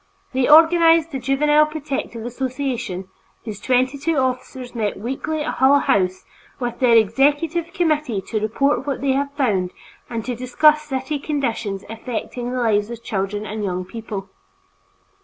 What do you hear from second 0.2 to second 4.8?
They organized the Juvenile Protective Association, whose twenty two officers